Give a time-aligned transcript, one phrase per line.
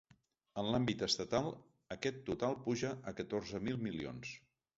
[0.61, 1.49] En l’àmbit estatal,
[1.97, 4.35] aquest total puja a catorze mil milions.